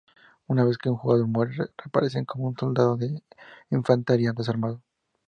[0.47, 3.21] Una vez que un jugador muere reaparecen como un soldado de
[3.69, 4.81] infantería desarmado.